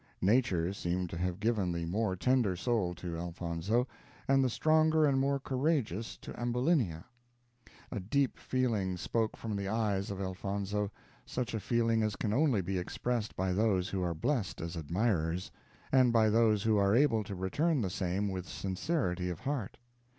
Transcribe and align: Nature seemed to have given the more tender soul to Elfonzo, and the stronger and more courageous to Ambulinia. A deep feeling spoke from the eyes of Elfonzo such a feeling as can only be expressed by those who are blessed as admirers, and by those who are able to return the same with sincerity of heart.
Nature 0.23 0.73
seemed 0.73 1.11
to 1.11 1.15
have 1.19 1.39
given 1.39 1.71
the 1.71 1.85
more 1.85 2.15
tender 2.15 2.55
soul 2.55 2.95
to 2.95 3.15
Elfonzo, 3.19 3.87
and 4.27 4.43
the 4.43 4.49
stronger 4.49 5.05
and 5.05 5.19
more 5.19 5.39
courageous 5.39 6.17
to 6.17 6.33
Ambulinia. 6.41 7.05
A 7.91 7.99
deep 7.99 8.39
feeling 8.39 8.97
spoke 8.97 9.37
from 9.37 9.55
the 9.55 9.67
eyes 9.67 10.09
of 10.09 10.19
Elfonzo 10.19 10.89
such 11.23 11.53
a 11.53 11.59
feeling 11.59 12.01
as 12.01 12.15
can 12.15 12.33
only 12.33 12.61
be 12.61 12.79
expressed 12.79 13.35
by 13.35 13.53
those 13.53 13.89
who 13.89 14.01
are 14.01 14.15
blessed 14.15 14.59
as 14.59 14.75
admirers, 14.75 15.51
and 15.91 16.11
by 16.11 16.31
those 16.31 16.63
who 16.63 16.77
are 16.77 16.95
able 16.95 17.23
to 17.23 17.35
return 17.35 17.81
the 17.81 17.91
same 17.91 18.27
with 18.29 18.49
sincerity 18.49 19.29
of 19.29 19.41
heart. 19.41 19.77